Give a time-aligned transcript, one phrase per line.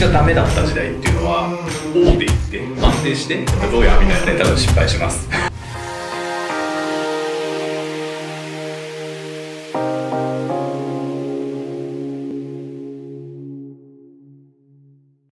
[0.00, 1.50] がダメだった時代っていうのは
[1.94, 5.28] 大手行って安定してどうやみたいなね多分失敗します。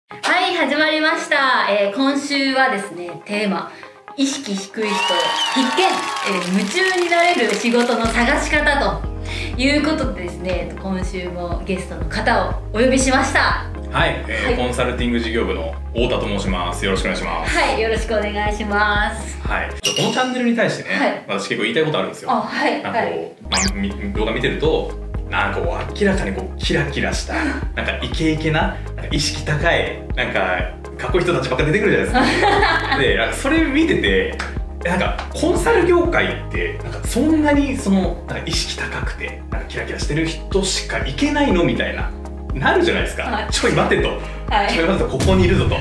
[0.09, 3.71] はい始まりました、えー今週はですねテーマ
[4.17, 9.07] 意識低い人必見、えー夢中になれる仕事の探し方と
[9.57, 13.76] いうことでですね今週もゲストの方をお呼びしました。
[13.91, 14.57] はい、えーはい。
[14.57, 16.85] コンサルティング事業部の太田と申します。
[16.85, 17.57] よろしくお願いします。
[17.57, 19.39] はいよろしくお願いします。
[19.41, 21.23] はい、ちょっとこのチャンネルに対してね、はい。
[21.27, 22.31] 私結構言いたいことあるんですよ。
[22.31, 23.11] あはいなんかはい。
[23.11, 24.91] こう、まあみ動画見てると
[25.29, 27.33] なんかこう明らかにこうキラキラした
[27.75, 32.97] なんかイケイケななんか意識高いなんかかっこいい人たちばっか出てくるじゃないですか。
[32.99, 34.37] でなんかそれ見てて
[34.83, 42.09] なんかコンサル業界ってなんかそんなにそのなんか意識高くてなんかキラキラしてる人しかいけないのみたいな
[42.59, 43.51] なるじゃないですか、はい。
[43.51, 44.09] ちょい待てと。
[44.49, 44.73] はい。
[44.73, 45.75] ちょい待てとここにいるぞと。
[45.77, 45.79] も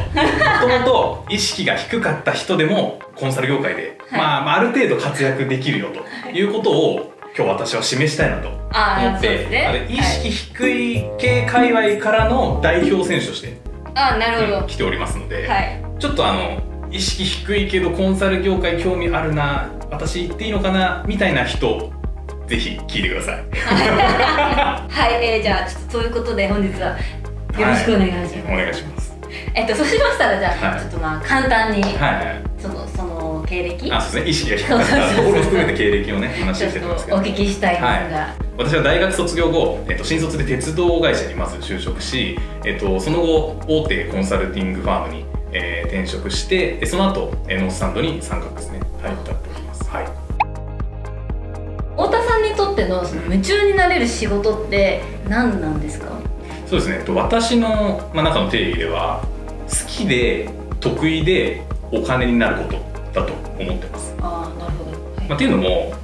[0.61, 4.21] ともと意識が低かった人でもコンサル業界で、はい。
[4.21, 6.43] まあ、まあある程度活躍できるよとい。
[6.43, 9.67] うことを今日私は示したいなと思って、ね。
[9.69, 13.59] あれ意識低い系界隈からの代表選手として、
[13.95, 15.83] あなるほど、うん来ておりますので、はい。
[15.99, 21.93] ちょっとあの意識低いけどコンサル業界興味あるな私行っていいのかなみたいな人
[22.47, 23.45] ぜひ聞いてください。
[25.17, 29.17] はい、えー、じゃあちょっとそういうことで本日はよろしくお願いします、お願いします。
[29.55, 30.81] えっとそうしましたらじゃあ、はい。
[30.81, 32.43] ちょっとまあ簡単に、はいはい。
[32.61, 33.91] そのその経歴？
[33.91, 34.31] あ、そうですね。
[34.31, 35.17] 意識が低かった。
[35.17, 37.17] ところを含めて経歴をね話してたんですけど。
[37.17, 48.81] お聞きしたいんですが、私は大学卒業後、えっと、新卒で鉄道会社にまず就職し、えっと、その後大手コンサルティングファームに、えー転職してでその後えーノースサンドに参画ですね。
[49.01, 49.76] 入ったっております
[52.77, 56.09] ってのその夢中になれる仕事って何なんですか？
[56.67, 56.97] そうですね。
[56.99, 59.25] えっと私の、まあ、中の定義では
[59.67, 62.77] 好きで得意でお金になること
[63.19, 65.95] だと思ってます、ああなるほど、はいまあ、っていうのも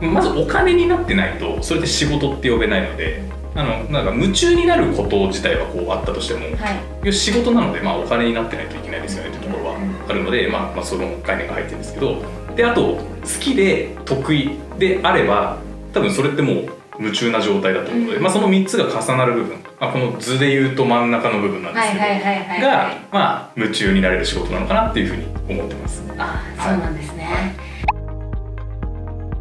[0.00, 3.22] まずお金になってないとそれで仕事って呼べないので
[3.54, 7.12] あのなんか夢中になること自体はこうあったとしても、はい。
[7.12, 9.78] 仕事なので、まあ、お金になってないといけないですよねというところは
[10.08, 12.22] あるので、まあまあ、その概念が入ってるんですけど
[12.56, 13.00] であと好
[13.40, 15.58] きで得意であれば
[15.92, 16.68] 多分それってもう
[16.98, 18.22] 夢中な状態だと思うので、うん。
[18.22, 22.60] まあ、その3つが重なる部分、まあ、この図で言うと真ん中の部分なんですけど、はいはいはいはい。
[22.60, 26.02] がはい、まあ、夢中になれる仕事なのかなっていうふうに思ってます。
[26.18, 27.56] あそうなんですね、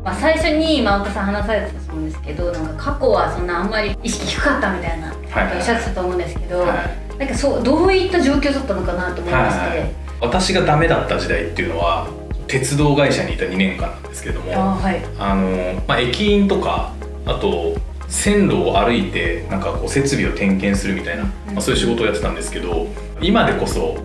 [0.03, 7.17] まあ、最初に今太田さん話されてたと思うんですけどなんか過去はそんなあんまり意識低かったみたいなはいおっしゃってたと思うんですけど、はい。
[7.17, 9.91] なんかそうどういった状況だったのかなと思いまして、はい。
[10.21, 12.07] 私がダメだった時代っていうのは
[12.47, 15.01] 鉄道会社にいた2年間なんですけれどもあはい。
[15.19, 16.93] あの、まあ、駅員とか
[17.25, 17.75] あと
[18.07, 22.87] 線路を歩いてなんかこう設備を点検するみたいな、まあ、そういう仕事をやってたんですけど
[23.21, 23.97] 今でこそ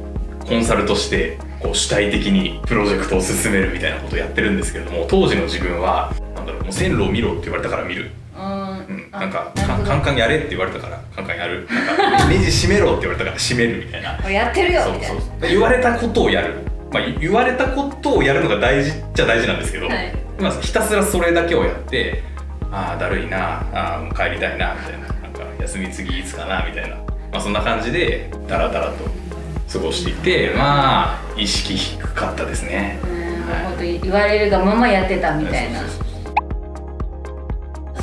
[0.47, 9.10] コンサルとしてこう主体的にプロジェクトを進めるみたいなことをやってるんですけれども当時の自分はなんだろうもう線路を見ろって言われたから見る、うん。
[9.12, 11.69] なんかカンカンやれって言われたからカンカンやる。
[11.70, 14.19] なんかネジ閉めろって言われたから閉めるみたいな。
[14.30, 15.20] やってるよそうみたいな。
[15.20, 16.54] そう言われたことをやる、
[16.92, 20.12] まあ、言われたことをやるのが大事っちゃ大事なんですけど、はい。
[20.38, 22.22] まあ、ひたすらそれだけをやって
[22.70, 25.08] ああだるいなあーもう帰りたいなみたいな。
[25.08, 29.04] なんか休み次いつかなみたいな、まあ、そんな感じでダラダラと
[29.72, 32.98] 過ごしていてまあ意識低かったですね。
[33.04, 33.12] うん
[33.78, 33.98] はい。
[34.00, 35.80] 言われるがままやってたみたいな。
[35.80, 36.03] そうそうそう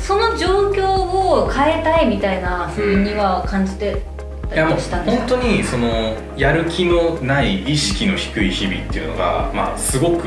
[0.00, 4.09] その状況を変えたいみたいなふうには感じてた
[4.52, 10.26] いやもう本当にそのやる気のない意識の低い日々っていうのが、まあ、すごく、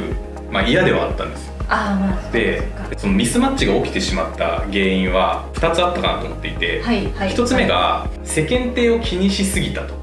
[0.50, 1.48] まあ、嫌ではあったんです。
[1.48, 2.62] よああまあで
[2.98, 7.30] そのミスマッチが起きてしまった原因は2つあったかなと思っていて、はいはい。
[7.32, 9.94] 1つ目が世間体を気にしすぎたと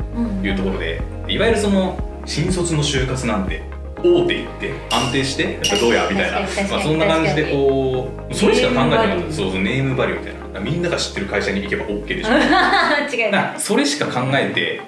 [0.43, 3.63] いうところでいわゆるその新卒の就活なんて
[3.99, 12.31] 大手行って安定してやっぱどうやみたいなまあ、そんな感じでこうそれしか考えてなかったそうそうネームバリューみたいなみんなが知ってる会社に行けば OK でしょ。
[13.15, 14.81] 違いななそれしか考えて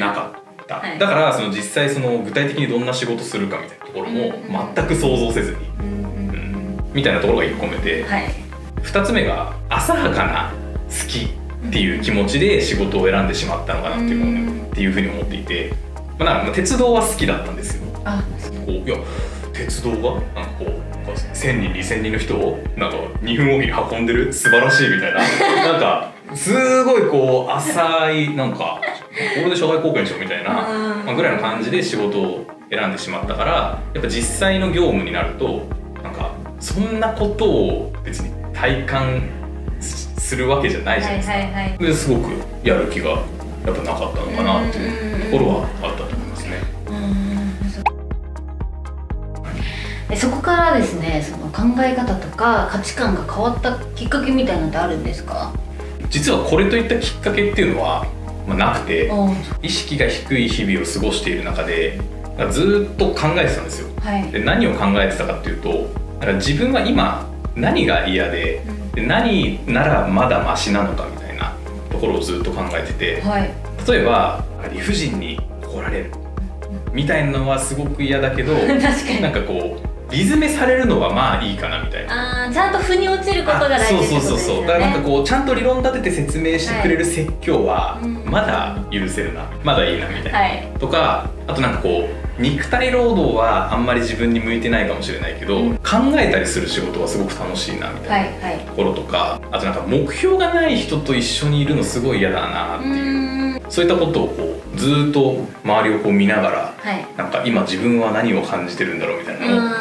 [0.00, 0.98] なかった、はい。
[0.98, 4.34] だからその実際その具体的にどんな仕事するかみたいなところも
[4.74, 6.90] 全く想像せずに、うんうんうん。
[6.92, 8.34] みたいなところが1個目で、はい。
[8.82, 10.52] 2つ目が浅はかな
[10.88, 11.26] 好き
[11.68, 14.66] っていう気持ちで仕事を選んでしまったのかなっていう,、うん。
[14.70, 15.72] っていうふうに思っていて、
[16.18, 17.82] まあ、鉄道は好きだったんですよ。
[18.04, 18.22] あ
[18.64, 18.96] こういや
[19.56, 25.20] 鉄道がなんかこう1000人2000人の人をなんか2分おきに運んでる素晴らしいみたいな。
[25.72, 28.80] なんかすごいこう浅いなんか
[29.36, 30.50] これで社会貢献しようみたいな、
[31.06, 35.68] まあ、ぐらいの感じで仕事を選んでしまったからやっぱ実際の業務になると
[36.02, 39.22] なんかそんなことを別に体感
[39.80, 41.78] すするわけじゃないじゃないですか、はいはいはい。
[41.78, 42.30] ですごく
[42.64, 43.16] やる気がや
[43.72, 46.05] っぱなかったのかなっていうところはあった
[50.46, 55.52] からですねその考え方とか価値観が変わったきっかけみたいなのってあるんですか？
[56.08, 58.06] 実はこれといったきっかけっていうのは、
[58.46, 59.28] まあ、なくてお
[59.60, 61.98] 意識が低い日々を過ごしている中で
[62.52, 63.88] ずっと考えてたんですよ。
[64.00, 64.30] はい。
[64.30, 65.68] で何を考えてたかっていうと
[66.20, 67.26] なんか自分は今
[67.56, 68.62] 何が嫌で
[68.94, 71.52] で何ならまだマシなのかみたいな
[71.90, 73.50] ところをずっと考えててはい。
[73.88, 76.12] 例えば理不尽に怒られる。
[76.92, 78.54] みたいなのはすごく嫌だけど
[79.20, 82.44] なんかこうリズメされるのはまあいいかなみたいな。
[82.46, 84.06] あーちゃんと腑に落ちることが大事ね。
[84.06, 84.66] そうそうそうそう。
[84.66, 88.24] だからなんかこうちゃんと理論立てて説明してくれる説教はうん。
[88.26, 90.68] まだ許せるな、まだいいなみたいな、はい。
[90.78, 92.08] とかあとなんかこ
[92.38, 95.76] う肉体労働はあんまり自分に向いてないかもしれないけど、うん。
[95.78, 98.64] 考えたりする仕事はすごく楽しいなみたいなはいはい。
[98.64, 102.90] ところとか、あとなんか目標がない人と一緒にいるのすごい嫌だなってう。
[102.92, 107.06] いう、そういったことをこうずーっと周りをこう見ながらはい。
[107.16, 109.75] なんか今自分は何を感じてるんだろうみたいなのを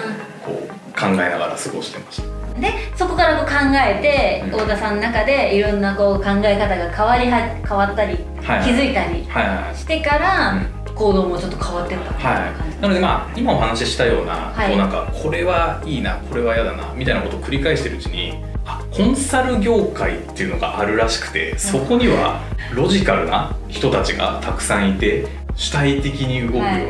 [0.98, 2.58] 考えながら過ごしてました。
[2.58, 4.52] んでそこからこう考えてうん。
[4.52, 9.76] 太田さんの中でいろんなこう考え方が変わりは変わったりはい気づいたりはいはいはい。
[9.76, 10.86] してからうん。
[10.96, 12.48] 行動もちょっと変わってったは
[12.80, 14.70] い、なのでまあ今お話ししたような、はい。
[14.70, 22.40] こうなんかこれはいいなこれは嫌だなみたいなことを繰り返してるうちにあコンサル業界っていうのがあるらしくてそこには
[22.74, 25.28] ロジカルな人たちがたくさんいて
[25.58, 26.88] 主体的に動くような,、は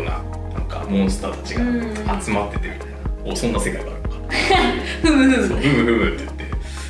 [0.52, 0.54] い。
[0.54, 2.06] なんかモンスターたちうん。
[2.06, 2.90] が集まっててみたい
[3.26, 3.92] な、おそんな世界が
[5.02, 5.48] ふむふむ。
[5.48, 6.44] そうふむふむって言って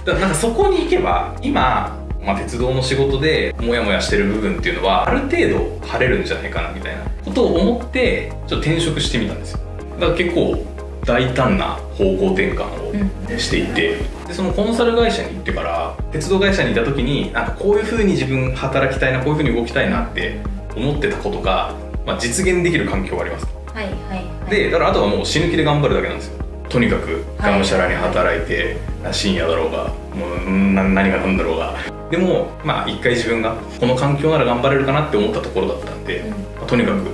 [0.05, 9.59] だからなんかそこに行けば今、まあ、鉄道の仕事でモヤモヤしてる部分っていうのはある程度晴れるんじゃないかなみたいなことを思ってちょっと転職してみたんですよ。
[9.99, 10.65] だから結構
[11.05, 13.97] 大胆な方向転換をしていて、
[14.27, 20.39] でそのコンサル会社に行ってから鉄道会社にいた時になんかこういう風に自分働きたいなこういう風に動きたいなって
[20.75, 21.75] 思ってたことが、
[22.05, 24.49] まあ、実現できる環境がありますはいはいはい。
[24.49, 26.34] でだからあとはもう死ぬ気で頑張るだけなんですよ
[26.75, 28.75] とにかくがむしゃらに働いて、
[29.13, 31.73] 深夜だろうがもう何が何だろうが。
[32.11, 36.29] でもまあ一回自分がこの環境なら頑張れるかなって思ったところだったんで、うん。
[36.31, 37.07] まあとにかく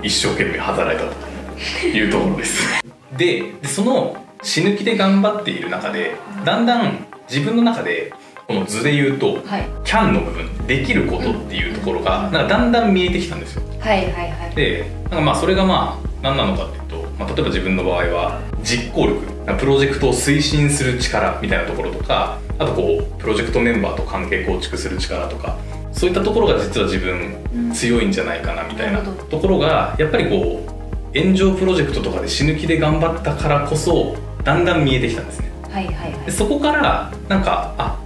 [0.00, 2.62] 一生懸命働いたというところです。
[3.18, 6.14] ででその死ぬ気で頑張っている中で
[6.44, 8.12] だんだん自分の中で
[8.46, 9.66] この図で言うとはい。
[9.82, 13.62] キャンの部分できることっていうところがなんかだんだん見えてきたんですよ。
[13.80, 14.54] はいはいはい。
[14.54, 25.56] でなんかまあそれがまあ何なのかっていうと、まあ、例えば自分の場合は実行力プロジェクトを推進する力みたいなところとかあとこうプロジェクトメンバーと関係構築する力とか
[25.92, 35.50] そういったところが実は自分強いんじゃないかなみたいなところがやっぱりこう炎上プロジェクトとかで死ぬ気で頑張ったからこそだんだん見えてきたんですね。
[35.70, 36.26] はいはいはい。
[36.26, 37.98] でそこからなんかあ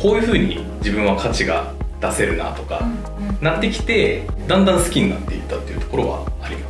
[0.00, 2.80] こういうふうに自分は価値が出せるなとか、
[3.18, 3.38] うんうん。
[3.40, 6.69] なってきてだんだん好きになっていったっていうところはありま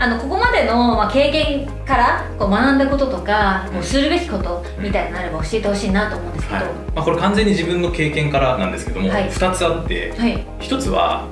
[0.00, 6.64] あのここまでの、まあ、経験からこう学んだこととかこうするべきことみたいなのあれば教えてほしいなと思うんですけど、はい。
[6.94, 9.28] まあ、これ完全に自分の経験からなんですけども、はい。
[9.28, 11.28] 2つあってはい、1つは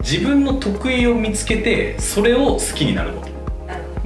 [0.00, 3.26] 自分の得意を見つけてそれを好きになること。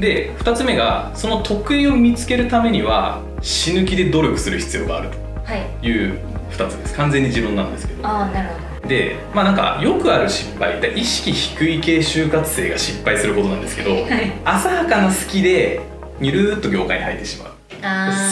[0.00, 5.10] で2つ目がその得意を見つけるためには死ぬ気で努力する必要がある
[5.44, 5.62] はい。
[5.80, 6.18] という
[6.50, 6.94] 2つです。
[6.96, 8.04] 完全に自論なんですけど。
[8.04, 10.80] ああなるほどでまあなんかよくある失敗。
[10.80, 14.32] で意識低い系就活生が失敗することなんですけど、はい。
[14.44, 15.80] 浅はかな好きで
[16.20, 17.50] ゆるーっと業界に入ってしまう。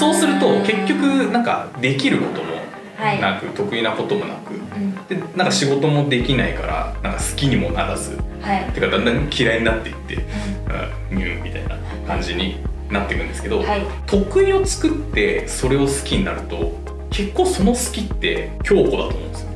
[0.01, 2.59] そうすると結局なんかできることも
[2.97, 3.21] はい。
[3.21, 4.55] なく、得意なこともなく。
[4.55, 4.95] うん。
[5.07, 8.65] でなんか仕事もできないからなんか好きにもならずはい。
[8.73, 10.17] てかだんだん嫌いになっていって
[11.11, 11.19] うん。
[11.19, 11.77] ミューンみたいな
[12.09, 12.57] 感じに
[12.91, 13.83] なっていくんですけど、はい。
[14.09, 16.77] 得意を作ってそれを好きになると
[17.11, 19.48] 結構その好きって強固だと思うんですよ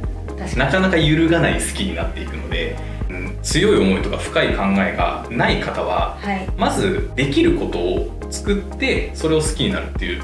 [0.56, 2.76] なかなか揺るがない好きになっていくので、
[3.08, 6.48] うん、強い思いとか深い考えがない方はにはい。
[6.56, 10.22] まずできることを作ってそれを好きになるっていう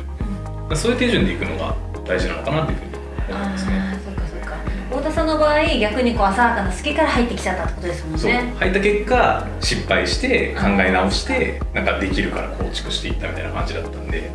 [0.75, 1.75] そういう手順でいくのが
[2.07, 2.95] 大事なのかなっていうふうに
[3.29, 3.73] 思いますね。
[3.79, 4.57] ああそっかそっか。
[4.91, 8.31] 太田さんの場合逆にこう浅はかな好きから入ってきちゃったってことですもんそう。
[8.31, 14.31] ね入った結果失敗して考え直してなんかできるから構築していったみたいな感じだったんで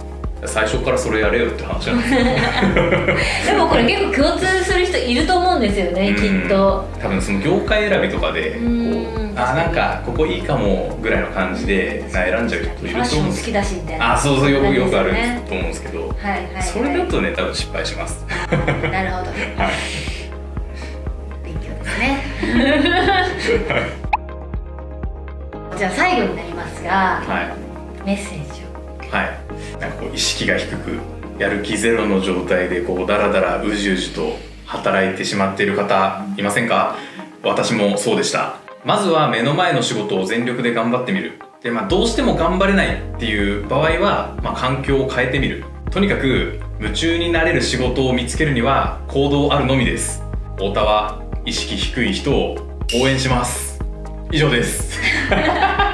[0.45, 2.19] 最初からそれやれよって話なんですよ。
[3.55, 6.87] でもこれ結構共通する人いると思うんですよねきっと。
[7.01, 14.13] 多分その業界選びとかでこうあなんかここいいかもぐらいの感じでな選んじゃう人いると思うんですよだしみたいな。
[14.13, 15.99] あそうそうよくよくあるねと思うんですけど。
[15.99, 18.25] はいはい、はい、それだとね多分失敗します。
[18.91, 19.31] なるほど。
[19.57, 19.73] はい。
[21.43, 22.23] 勉強ですね。
[25.77, 26.91] じゃあ最後になりますが
[27.27, 27.41] は
[28.05, 28.05] い。
[28.05, 28.73] メッセージを。
[29.15, 29.39] はい、
[29.79, 30.99] なんかこう意識が低く
[31.39, 36.95] やる気ゼロの状態でこうダラダラうじうじと働いてしまっている方いませんか？
[37.43, 38.57] 私もそうでした。
[38.85, 41.39] まずは目の前の仕事を全力で頑張ってみる。
[41.61, 45.63] で、まあ、どうしても頑張れないっていう場合は、まあ、環境を変えてみる。
[45.91, 50.21] とにかく夢中になれる仕事を見つけるには行動あるのみです。
[50.55, 52.57] 太田は意識低い人を
[53.01, 53.79] 応援します。
[54.31, 54.99] 以上です。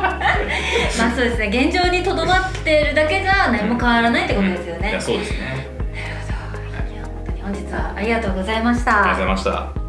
[0.98, 5.40] まあそうですね現状にとどまってるだけじゃ何も変わらないってことですよね、いやそうですね。
[5.40, 6.94] なるほど。
[6.94, 9.00] いや本当に本日はありがとうございました。
[9.00, 9.44] ありがとうございまし
[9.76, 9.80] た。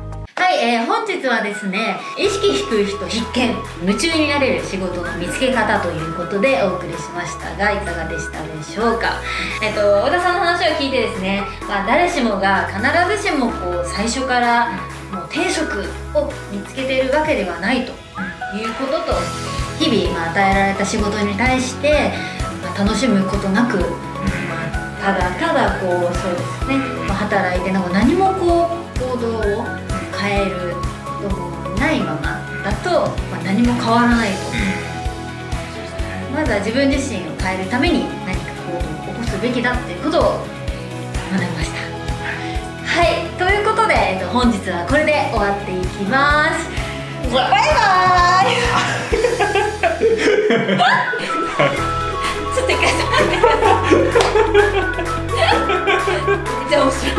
[0.40, 9.20] はい、えー本日はですね意識低い人必見夢中になれる仕事の見つけ方ということでお送りしましたがいかがでしたでしょうか。
[9.62, 12.80] えっと小田さんの話を聞いてですね、まあ、誰しもが必
[13.22, 14.72] ずしもこう最初から
[15.12, 15.84] もう定職
[16.14, 17.92] を見つけているわけではないと
[18.56, 19.12] いうことと
[19.80, 22.12] 日々、まあ、与えられた仕事に対して、
[22.62, 26.76] まあ楽しむことなく、まあただただこうそうですね、
[27.08, 29.64] まあ働いてなんか何もこう行動を
[30.20, 30.74] 変える
[31.22, 32.20] こともないまま
[32.62, 34.36] だと、まあ、何も変わらないと。
[36.30, 40.22] まずは自分自身を変えるために何か行動を起こすべきだっていうことを
[41.32, 41.80] 学びました。
[42.86, 43.26] はい。
[43.36, 46.68] ということで、えっと、本日はこれで終わっていきます。
[47.32, 48.42] バイバ
[49.46, 49.46] イ
[50.00, 50.08] ちょっ
[52.66, 53.72] と一回止まってください。
[56.60, 57.12] めっちゃ面白い。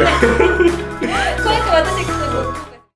[1.02, 2.12] こうやって私こ
[2.68, 2.71] う